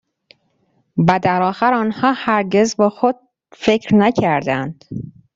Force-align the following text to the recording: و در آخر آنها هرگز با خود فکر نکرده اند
و 0.97 1.19
در 1.23 1.41
آخر 1.41 1.73
آنها 1.73 2.11
هرگز 2.13 2.75
با 2.77 2.89
خود 2.89 3.15
فکر 3.53 3.95
نکرده 3.95 4.53
اند 4.53 4.83